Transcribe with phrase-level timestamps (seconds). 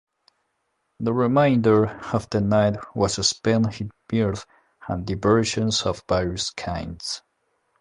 [0.99, 4.47] The remainder of the night was spent in mirth
[4.87, 7.21] and diversions of various kinds.